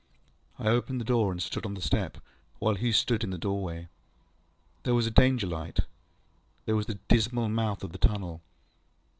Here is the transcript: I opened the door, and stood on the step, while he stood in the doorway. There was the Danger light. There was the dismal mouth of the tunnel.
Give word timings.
I 0.57 0.65
opened 0.67 0.99
the 0.99 1.05
door, 1.05 1.31
and 1.31 1.39
stood 1.39 1.63
on 1.63 1.75
the 1.75 1.79
step, 1.83 2.17
while 2.57 2.73
he 2.73 2.91
stood 2.91 3.23
in 3.23 3.29
the 3.29 3.37
doorway. 3.37 3.87
There 4.81 4.95
was 4.95 5.05
the 5.05 5.11
Danger 5.11 5.45
light. 5.45 5.81
There 6.65 6.75
was 6.75 6.87
the 6.87 6.97
dismal 7.07 7.49
mouth 7.49 7.83
of 7.83 7.91
the 7.91 7.99
tunnel. 7.99 8.41